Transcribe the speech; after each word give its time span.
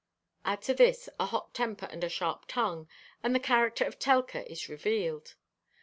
Add 0.45 0.63
to 0.63 0.73
this 0.73 1.09
a 1.19 1.27
hot 1.27 1.53
temper 1.53 1.85
and 1.91 2.03
a 2.03 2.09
sharp 2.09 2.45
tongue, 2.47 2.87
and 3.21 3.35
the 3.35 3.39
character 3.39 3.85
of 3.85 3.99
Telka 3.99 4.41
is 4.49 4.67
revealed. 4.67 5.35